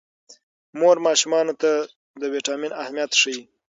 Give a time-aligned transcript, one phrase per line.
[0.79, 1.71] مور ماشومانو ته
[2.21, 3.41] د ویټامین اهمیت ښيي.